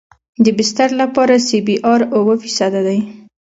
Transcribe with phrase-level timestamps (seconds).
[0.43, 2.99] د بستر لپاره سی بي ار اوه فیصده دی